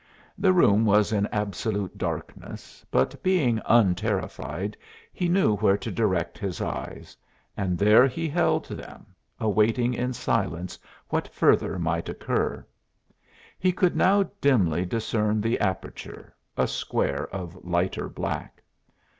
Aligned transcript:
The 0.35 0.51
room 0.51 0.83
was 0.83 1.11
in 1.11 1.27
absolute 1.27 1.95
darkness, 1.95 2.83
but 2.89 3.21
being 3.21 3.61
unterrified 3.67 4.75
he 5.13 5.29
knew 5.29 5.57
where 5.57 5.77
to 5.77 5.91
direct 5.91 6.39
his 6.39 6.59
eyes, 6.59 7.15
and 7.55 7.77
there 7.77 8.07
he 8.07 8.27
held 8.27 8.65
them, 8.65 9.13
awaiting 9.39 9.93
in 9.93 10.13
silence 10.13 10.79
what 11.09 11.27
further 11.31 11.77
might 11.77 12.09
occur. 12.09 12.65
He 13.59 13.71
could 13.71 13.95
now 13.95 14.23
dimly 14.41 14.85
discern 14.87 15.39
the 15.39 15.59
aperture 15.59 16.33
a 16.57 16.65
square 16.65 17.27
of 17.27 17.63
lighter 17.63 18.09
black. 18.09 18.63